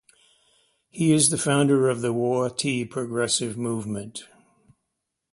He 0.89 1.11
is 1.13 1.29
the 1.29 1.37
founder 1.37 1.87
of 1.87 2.01
the 2.01 2.11
Woah-Tee 2.11 2.85
Progressive 2.85 3.55
Movement. 3.55 4.23